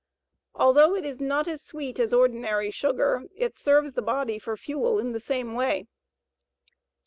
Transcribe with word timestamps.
Although 0.55 0.95
it 0.95 1.05
is 1.05 1.19
not 1.19 1.47
as 1.47 1.61
sweet 1.61 1.99
as 1.99 2.11
ordinary 2.11 2.71
sugar, 2.71 3.25
it 3.35 3.55
serves 3.55 3.93
the 3.93 4.01
body 4.01 4.39
for 4.39 4.57
fuel 4.57 4.97
in 4.97 5.11
the 5.11 5.19
same 5.19 5.53
way. 5.53 5.85